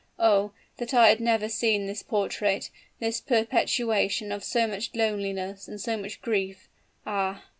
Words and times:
Oh! 0.17 0.51
that 0.77 0.95
I 0.95 1.09
had 1.09 1.19
never 1.19 1.47
seen 1.47 1.85
this 1.85 2.01
portrait 2.01 2.71
this 2.97 3.21
perpetuation 3.21 4.31
of 4.31 4.43
so 4.43 4.65
much 4.65 4.95
loneliness 4.95 5.67
and 5.67 5.79
so 5.79 5.95
much 5.95 6.23
grief! 6.23 6.67
Ah! 7.05 7.45